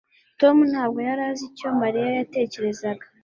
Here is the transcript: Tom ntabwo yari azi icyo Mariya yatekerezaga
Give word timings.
Tom 0.39 0.57
ntabwo 0.71 0.99
yari 1.07 1.21
azi 1.29 1.43
icyo 1.49 1.69
Mariya 1.81 2.09
yatekerezaga 2.19 3.05